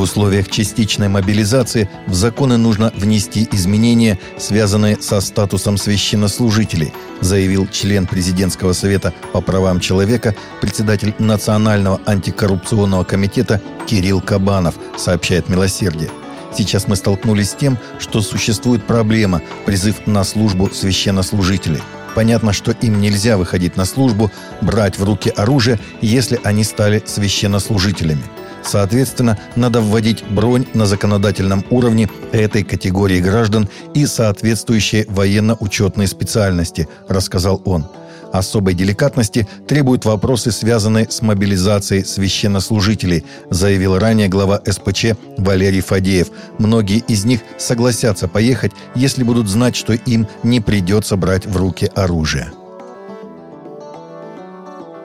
В 0.00 0.04
условиях 0.04 0.48
частичной 0.48 1.08
мобилизации 1.08 1.86
в 2.06 2.14
законы 2.14 2.56
нужно 2.56 2.90
внести 2.96 3.46
изменения, 3.52 4.18
связанные 4.38 4.96
со 4.98 5.20
статусом 5.20 5.76
священнослужителей, 5.76 6.94
заявил 7.20 7.68
член 7.70 8.06
президентского 8.06 8.72
совета 8.72 9.12
по 9.34 9.42
правам 9.42 9.78
человека, 9.78 10.34
председатель 10.62 11.14
Национального 11.18 12.00
антикоррупционного 12.06 13.04
комитета 13.04 13.60
Кирилл 13.86 14.22
Кабанов, 14.22 14.76
сообщает 14.96 15.50
«Милосердие». 15.50 16.08
Сейчас 16.56 16.88
мы 16.88 16.96
столкнулись 16.96 17.50
с 17.50 17.54
тем, 17.54 17.76
что 17.98 18.22
существует 18.22 18.86
проблема– 18.86 19.42
призыв 19.66 20.06
на 20.06 20.24
службу 20.24 20.70
священнослужителей. 20.72 21.82
Понятно, 22.14 22.54
что 22.54 22.70
им 22.72 23.02
нельзя 23.02 23.36
выходить 23.36 23.76
на 23.76 23.84
службу, 23.84 24.32
брать 24.62 24.98
в 24.98 25.04
руки 25.04 25.28
оружие, 25.28 25.78
если 26.00 26.40
они 26.42 26.64
стали 26.64 27.02
священнослужителями. 27.04 28.22
Соответственно, 28.70 29.36
надо 29.56 29.80
вводить 29.80 30.22
бронь 30.30 30.64
на 30.74 30.86
законодательном 30.86 31.64
уровне 31.70 32.08
этой 32.30 32.62
категории 32.62 33.20
граждан 33.20 33.68
и 33.94 34.06
соответствующие 34.06 35.06
военно-учетные 35.08 36.06
специальности, 36.06 36.88
рассказал 37.08 37.60
он. 37.64 37.88
Особой 38.32 38.74
деликатности 38.74 39.48
требуют 39.66 40.04
вопросы, 40.04 40.52
связанные 40.52 41.10
с 41.10 41.20
мобилизацией 41.20 42.04
священнослужителей, 42.04 43.24
заявил 43.50 43.98
ранее 43.98 44.28
глава 44.28 44.60
СПЧ 44.64 45.16
Валерий 45.36 45.80
Фадеев. 45.80 46.28
Многие 46.58 46.98
из 46.98 47.24
них 47.24 47.40
согласятся 47.58 48.28
поехать, 48.28 48.70
если 48.94 49.24
будут 49.24 49.48
знать, 49.48 49.74
что 49.74 49.94
им 49.94 50.28
не 50.44 50.60
придется 50.60 51.16
брать 51.16 51.44
в 51.44 51.56
руки 51.56 51.90
оружие. 51.96 52.52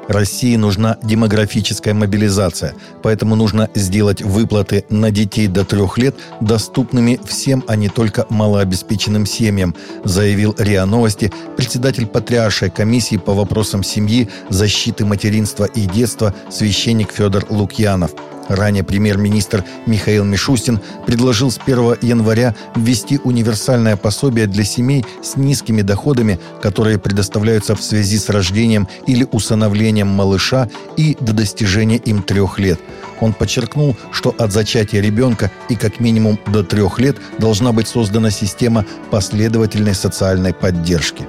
России 0.08 0.56
нужна 0.56 0.98
демографическая 1.04 1.94
мобилизация, 1.94 2.74
поэтому 3.02 3.36
нужно 3.36 3.70
сделать 3.76 4.22
выплаты 4.22 4.86
на 4.90 5.12
детей 5.12 5.48
до 5.48 5.66
трех 5.66 5.98
лет 5.98 6.16
доступными 6.42 7.20
всем, 7.26 7.64
а 7.68 7.76
не 7.76 7.90
только 7.90 8.26
малообеспеченным 8.30 9.26
семьям, 9.26 9.76
заявил 10.04 10.56
РИА 10.58 10.86
Новости 10.86 11.32
председатель 11.58 12.06
Патриаршей 12.06 12.70
комиссии 12.70 13.18
по 13.18 13.34
вопросам 13.34 13.84
семьи, 13.84 14.30
защиты 14.50 15.06
материнства 15.06 15.66
и 15.66 15.86
детства 15.86 16.34
священник 16.50 17.12
Федор 17.12 17.46
Лукьянов– 17.50 18.12
Ранее 18.48 18.84
премьер-министр 18.84 19.64
Михаил 19.86 20.24
Мишустин 20.24 20.80
предложил 21.06 21.50
с 21.52 21.60
1 21.66 21.98
января 22.02 22.56
ввести 22.76 23.20
универсальное 23.24 23.98
пособие 23.98 24.48
для 24.48 24.64
семей 24.64 25.06
с 25.24 25.36
низкими 25.36 25.82
доходами, 25.82 26.40
которые 26.62 27.00
предоставляются 27.00 27.76
в 27.76 27.82
связи 27.82 28.18
с 28.18 28.30
рождением 28.30 28.88
или 29.08 29.28
усыновлением 29.32 30.08
малыша 30.08 30.70
и 30.98 31.18
до 31.20 31.34
достижения 31.34 31.98
им 31.98 32.22
трех 32.22 32.60
лет. 32.60 32.80
Он 33.20 33.34
подчеркнул, 33.34 33.96
что 34.12 34.36
от 34.38 34.52
зачатия 34.52 35.02
ребенка 35.02 35.52
и 35.70 35.76
как 35.76 36.00
минимум 36.00 36.38
до 36.48 36.64
трех 36.64 37.00
лет 37.00 37.18
должна 37.40 37.72
быть 37.72 37.88
создана 37.88 38.30
система 38.30 38.86
последовательной 39.10 39.96
социальной 39.96 40.54
поддержки. 40.54 41.26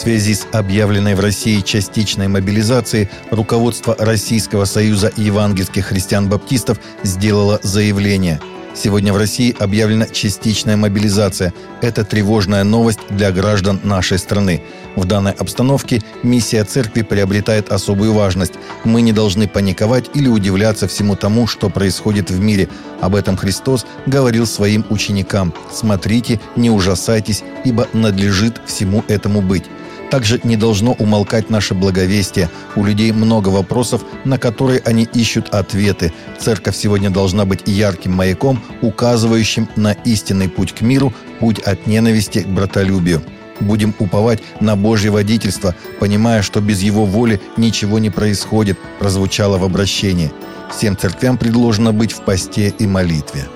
В 0.00 0.02
связи 0.02 0.32
с 0.32 0.46
объявленной 0.50 1.14
в 1.14 1.20
России 1.20 1.60
частичной 1.60 2.26
мобилизацией 2.26 3.10
руководство 3.30 3.94
Российского 3.98 4.64
союза 4.64 5.12
евангельских 5.14 5.88
христиан-баптистов 5.88 6.80
сделало 7.02 7.60
заявление. 7.62 8.40
Сегодня 8.74 9.12
в 9.12 9.18
России 9.18 9.54
объявлена 9.58 10.06
частичная 10.06 10.78
мобилизация. 10.78 11.52
Это 11.82 12.02
тревожная 12.02 12.64
новость 12.64 13.00
для 13.10 13.30
граждан 13.30 13.78
нашей 13.84 14.18
страны. 14.18 14.62
В 14.96 15.04
данной 15.04 15.32
обстановке 15.32 16.00
миссия 16.22 16.64
церкви 16.64 17.02
приобретает 17.02 17.70
особую 17.70 18.14
важность. 18.14 18.54
Мы 18.84 19.02
не 19.02 19.12
должны 19.12 19.48
паниковать 19.48 20.06
или 20.14 20.28
удивляться 20.28 20.88
всему 20.88 21.14
тому, 21.14 21.46
что 21.46 21.68
происходит 21.68 22.30
в 22.30 22.40
мире. 22.40 22.70
Об 23.02 23.14
этом 23.14 23.36
Христос 23.36 23.84
говорил 24.06 24.46
своим 24.46 24.86
ученикам. 24.88 25.52
«Смотрите, 25.70 26.40
не 26.56 26.70
ужасайтесь, 26.70 27.44
ибо 27.66 27.86
надлежит 27.92 28.62
всему 28.64 29.04
этому 29.06 29.42
быть». 29.42 29.64
Также 30.10 30.40
не 30.42 30.56
должно 30.56 30.92
умолкать 30.92 31.50
наше 31.50 31.74
благовестие. 31.74 32.50
У 32.74 32.84
людей 32.84 33.12
много 33.12 33.48
вопросов, 33.48 34.02
на 34.24 34.38
которые 34.38 34.82
они 34.84 35.04
ищут 35.14 35.50
ответы. 35.50 36.12
Церковь 36.38 36.76
сегодня 36.76 37.10
должна 37.10 37.44
быть 37.44 37.62
ярким 37.66 38.12
маяком, 38.12 38.60
указывающим 38.82 39.68
на 39.76 39.92
истинный 39.92 40.48
путь 40.48 40.72
к 40.72 40.80
миру, 40.80 41.14
путь 41.38 41.60
от 41.60 41.86
ненависти 41.86 42.40
к 42.40 42.48
братолюбию. 42.48 43.22
Будем 43.60 43.94
уповать 43.98 44.42
на 44.60 44.74
Божье 44.74 45.10
водительство, 45.10 45.74
понимая, 46.00 46.42
что 46.42 46.60
без 46.60 46.80
Его 46.80 47.04
воли 47.04 47.40
ничего 47.56 47.98
не 47.98 48.10
происходит, 48.10 48.78
прозвучало 48.98 49.58
в 49.58 49.64
обращении. 49.64 50.32
Всем 50.74 50.96
церквям 50.96 51.36
предложено 51.36 51.92
быть 51.92 52.12
в 52.12 52.22
посте 52.22 52.72
и 52.78 52.86
молитве. 52.86 53.48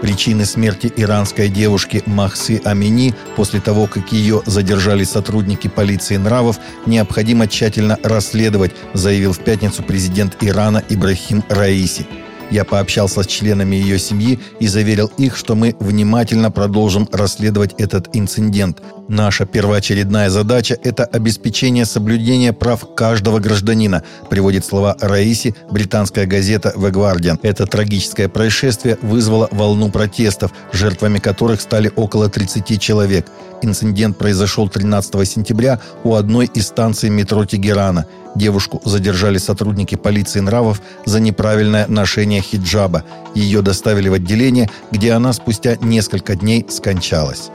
Причины 0.00 0.46
смерти 0.46 0.90
иранской 0.96 1.48
девушки 1.48 2.02
Махсы 2.06 2.60
Амини 2.64 3.14
после 3.36 3.60
того, 3.60 3.86
как 3.86 4.12
ее 4.12 4.42
задержали 4.46 5.04
сотрудники 5.04 5.68
полиции 5.68 6.16
нравов, 6.16 6.58
необходимо 6.86 7.46
тщательно 7.46 7.98
расследовать, 8.02 8.72
заявил 8.94 9.32
в 9.32 9.40
пятницу 9.40 9.82
президент 9.82 10.36
Ирана 10.40 10.82
Ибрахим 10.88 11.44
Раиси. 11.50 12.06
Я 12.50 12.64
пообщался 12.64 13.22
с 13.22 13.26
членами 13.26 13.76
ее 13.76 13.98
семьи 13.98 14.40
и 14.58 14.66
заверил 14.66 15.12
их, 15.18 15.36
что 15.36 15.54
мы 15.54 15.76
внимательно 15.78 16.50
продолжим 16.50 17.08
расследовать 17.12 17.74
этот 17.78 18.08
инцидент. 18.14 18.82
Наша 19.10 19.44
первоочередная 19.44 20.30
задача– 20.30 20.78
это 20.84 21.04
обеспечение 21.04 21.84
соблюдения 21.84 22.52
прав 22.52 22.94
каждого 22.94 23.40
гражданина, 23.40 24.04
приводит 24.28 24.64
слова 24.64 24.96
Раиси 25.00 25.56
британская 25.68 26.26
газета 26.26 26.72
«The 26.76 26.92
Guardian». 26.92 27.40
Это 27.42 27.66
трагическое 27.66 28.28
происшествие 28.28 28.98
вызвало 29.02 29.48
волну 29.50 29.90
протестов, 29.90 30.52
жертвами 30.72 31.18
которых 31.18 31.60
стали 31.60 31.90
около 31.96 32.28
30 32.28 32.80
человек. 32.80 33.26
Инцидент 33.62 34.16
произошел 34.16 34.68
13 34.68 35.28
сентября 35.28 35.80
у 36.04 36.14
одной 36.14 36.46
из 36.46 36.68
станций 36.68 37.10
метро 37.10 37.44
Тегерана– 37.44 38.06
Девушку 38.36 38.80
задержали 38.84 39.38
сотрудники 39.38 39.96
полиции 39.96 40.38
нравов 40.38 40.80
за 41.04 41.18
неправильное 41.18 41.88
ношение 41.88 42.40
хиджаба. 42.40 43.02
Ее 43.34 43.60
доставили 43.60 44.08
в 44.08 44.14
отделение, 44.14 44.70
где 44.92 45.14
она 45.14 45.32
спустя 45.32 45.74
несколько 45.80 46.36
дней 46.36 46.64
скончалась. 46.68 47.50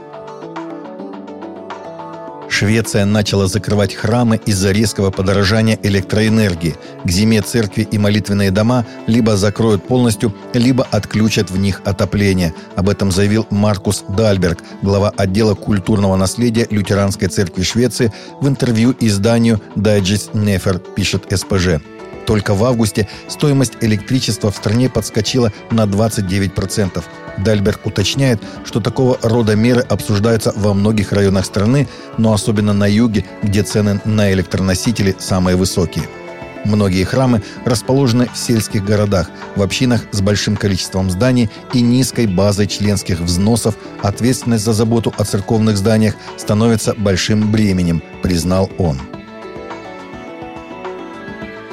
Швеция 2.57 3.03
начала 3.03 3.47
закрывать 3.47 3.93
храмы 3.93 4.39
из-за 4.45 4.71
резкого 4.71 5.11
подорожания 5.11 5.77
электроэнергии. 5.83 6.77
К 7.03 7.11
зиме 7.11 7.41
церкви 7.41 7.85
и 7.91 7.97
молитвенные 7.97 8.49
дома 8.49 8.85
либо 9.07 9.35
закроют 9.35 9.85
полностью, 9.85 10.33
либо 10.53 10.87
отключат 10.89 11.51
в 11.51 11.57
них 11.57 11.81
отопление. 11.83 12.53
Об 12.77 12.87
этом 12.87 13.11
заявил 13.11 13.45
Маркус 13.49 14.05
Дальберг, 14.07 14.59
глава 14.81 15.11
отдела 15.17 15.53
культурного 15.53 16.15
наследия 16.15 16.65
Лютеранской 16.69 17.27
церкви 17.27 17.63
Швеции 17.63 18.13
в 18.39 18.47
интервью 18.47 18.95
изданию 19.01 19.59
Digest 19.75 20.31
Nefer, 20.31 20.81
пишет 20.95 21.25
СПЖ. 21.29 21.81
Только 22.25 22.53
в 22.53 22.63
августе 22.63 23.07
стоимость 23.27 23.73
электричества 23.81 24.51
в 24.51 24.55
стране 24.55 24.89
подскочила 24.89 25.51
на 25.71 25.85
29%. 25.85 27.03
Дальберг 27.37 27.85
уточняет, 27.85 28.41
что 28.63 28.79
такого 28.79 29.17
рода 29.21 29.55
меры 29.55 29.81
обсуждаются 29.81 30.53
во 30.55 30.73
многих 30.73 31.11
районах 31.11 31.45
страны, 31.45 31.87
но 32.17 32.33
особенно 32.33 32.73
на 32.73 32.87
юге, 32.87 33.25
где 33.43 33.61
цены 33.63 34.01
на 34.05 34.31
электроносители 34.31 35.15
самые 35.19 35.55
высокие. 35.57 36.05
Многие 36.63 37.03
храмы 37.03 37.43
расположены 37.63 38.27
в 38.33 38.37
сельских 38.37 38.83
городах, 38.83 39.29
в 39.55 39.61
общинах 39.61 40.01
с 40.11 40.21
большим 40.21 40.57
количеством 40.57 41.11
зданий 41.11 41.49
и 41.73 41.81
низкой 41.81 42.25
базой 42.25 42.65
членских 42.65 43.19
взносов. 43.19 43.75
Ответственность 44.01 44.65
за 44.65 44.73
заботу 44.73 45.13
о 45.15 45.23
церковных 45.25 45.77
зданиях 45.77 46.15
становится 46.37 46.95
большим 46.97 47.51
бременем, 47.51 48.01
признал 48.23 48.71
он. 48.79 48.99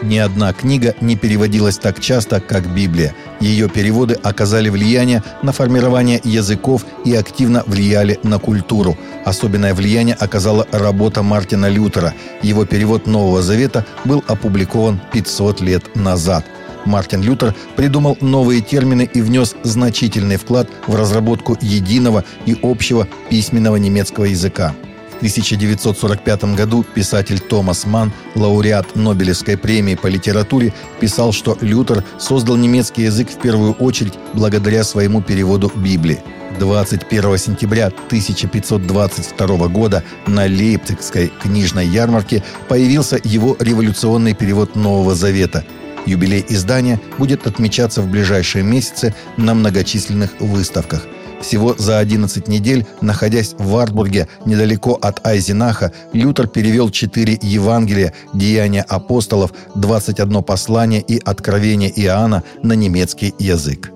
Ни 0.02 0.18
одна 0.18 0.52
книга 0.52 0.94
не 1.00 1.16
переводилась 1.16 1.78
так 1.78 2.00
часто, 2.00 2.40
как 2.40 2.74
Библия. 2.74 3.14
Ее 3.40 3.68
переводы 3.68 4.14
оказали 4.14 4.68
влияние 4.68 5.22
на 5.42 5.52
формирование 5.52 6.20
языков 6.24 6.84
и 7.04 7.14
активно 7.14 7.62
влияли 7.66 8.18
на 8.24 8.38
культуру. 8.38 8.98
Особенное 9.24 9.74
влияние 9.74 10.16
оказала 10.16 10.66
работа 10.72 11.22
Мартина 11.22 11.68
Лютера. 11.68 12.14
Его 12.42 12.64
перевод 12.66 13.06
Нового 13.06 13.42
Завета 13.42 13.86
был 14.04 14.24
опубликован 14.26 15.00
500 15.12 15.60
лет 15.60 15.94
назад. 15.94 16.44
Мартин 16.84 17.22
Лютер 17.22 17.54
придумал 17.76 18.18
новые 18.20 18.60
термины 18.60 19.08
и 19.12 19.20
внес 19.20 19.54
значительный 19.62 20.36
вклад 20.36 20.68
в 20.88 20.96
разработку 20.96 21.56
единого 21.60 22.24
и 22.44 22.58
общего 22.60 23.06
письменного 23.30 23.76
немецкого 23.76 24.24
языка. 24.24 24.74
1945 25.22 26.56
году 26.56 26.82
писатель 26.82 27.38
Томас 27.38 27.86
Ман, 27.86 28.12
лауреат 28.34 28.96
Нобелевской 28.96 29.56
премии 29.56 29.94
по 29.94 30.08
литературе, 30.08 30.74
писал, 30.98 31.32
что 31.32 31.56
Лютер 31.60 32.02
создал 32.18 32.56
немецкий 32.56 33.02
язык 33.02 33.30
в 33.30 33.38
первую 33.40 33.72
очередь 33.74 34.14
благодаря 34.34 34.82
своему 34.82 35.22
переводу 35.22 35.70
Библии. 35.76 36.20
21 36.58 37.38
сентября 37.38 37.86
1522 37.86 39.68
года 39.68 40.02
на 40.26 40.44
Лейпцигской 40.46 41.30
книжной 41.40 41.86
ярмарке 41.86 42.42
появился 42.68 43.20
его 43.22 43.56
революционный 43.60 44.34
перевод 44.34 44.74
Нового 44.74 45.14
Завета. 45.14 45.64
Юбилей 46.04 46.44
издания 46.48 47.00
будет 47.16 47.46
отмечаться 47.46 48.02
в 48.02 48.08
ближайшие 48.08 48.64
месяцы 48.64 49.14
на 49.36 49.54
многочисленных 49.54 50.40
выставках– 50.40 51.06
всего 51.42 51.74
за 51.76 51.98
11 51.98 52.48
недель, 52.48 52.86
находясь 53.00 53.54
в 53.58 53.66
Вартбурге, 53.66 54.28
недалеко 54.46 54.98
от 55.00 55.26
Айзенаха, 55.26 55.92
Лютер 56.12 56.46
перевел 56.46 56.90
4 56.90 57.38
Евангелия, 57.42 58.14
Деяния 58.32 58.82
апостолов, 58.82 59.52
21 59.74 60.42
послание 60.42 61.00
и 61.00 61.18
Откровение 61.18 61.92
Иоанна 62.02 62.42
на 62.62 62.72
немецкий 62.72 63.34
язык. 63.38 63.92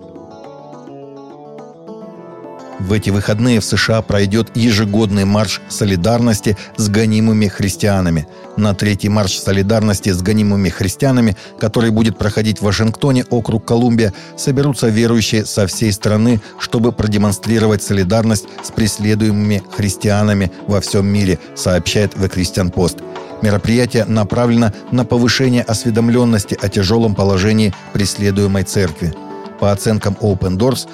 В 2.79 2.93
эти 2.93 3.09
выходные 3.11 3.61
в 3.61 3.65
США 3.65 4.03
пройдет 4.03 4.55
ежегодный 4.55 5.25
марш 5.25 5.63
солидарности 5.69 6.57
с 6.77 6.89
гонимыми 6.89 7.49
христианами. 7.49 8.29
На 8.57 8.75
третий 8.75 9.09
марш 9.09 9.39
солидарности 9.39 10.11
с 10.11 10.21
гонимыми 10.21 10.69
христианами, 10.69 11.37
который 11.59 11.91
будет 11.91 12.19
проходить 12.19 12.59
в 12.59 12.65
Вашингтоне, 12.65 13.25
округ 13.31 13.65
Колумбия, 13.65 14.13
соберутся 14.37 14.89
верующие 14.89 15.47
со 15.47 15.67
всей 15.67 15.91
страны, 15.91 16.41
чтобы 16.59 16.93
продемонстрировать 16.93 17.83
солидарность 17.83 18.47
с 18.63 18.71
преследуемыми 18.71 19.63
христианами 19.75 20.53
во 20.67 20.81
всем 20.81 21.07
мире, 21.07 21.39
сообщает 21.55 22.15
The 22.15 22.31
Christian 22.33 22.73
Post. 22.73 23.03
Мероприятие 23.43 24.05
направлено 24.05 24.73
на 24.91 25.05
повышение 25.05 25.63
осведомленности 25.63 26.59
о 26.61 26.69
тяжелом 26.69 27.15
положении 27.15 27.75
преследуемой 27.95 28.65
церкви. 28.65 29.15
По 29.61 29.73
оценкам 29.73 30.17
Open 30.21 30.59
Doors, 30.59 30.87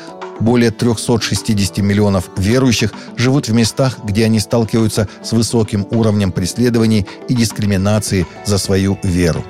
более 0.43 0.71
360 0.71 1.79
миллионов 1.79 2.29
верующих 2.37 2.93
живут 3.17 3.49
в 3.49 3.55
местах, 3.55 3.99
где 4.05 4.25
они 4.25 4.41
сталкиваются 4.41 5.09
с 5.23 5.33
высоким 5.33 5.87
уровнем 5.91 6.33
преследований 6.33 7.07
и 7.29 7.35
дискриминации 7.35 8.27
за 8.45 8.59
свою 8.59 8.99
веру. 9.03 9.45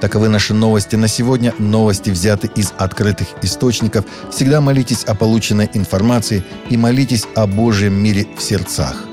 Таковы 0.00 0.30
наши 0.30 0.54
новости 0.54 0.96
на 0.96 1.08
сегодня. 1.08 1.54
Новости 1.58 2.08
взяты 2.08 2.50
из 2.56 2.72
открытых 2.78 3.28
источников. 3.42 4.06
Всегда 4.32 4.62
молитесь 4.62 5.04
о 5.04 5.14
полученной 5.14 5.68
информации 5.74 6.42
и 6.70 6.78
молитесь 6.78 7.26
о 7.34 7.46
Божьем 7.46 8.02
мире 8.02 8.26
в 8.36 8.42
сердцах. 8.42 9.09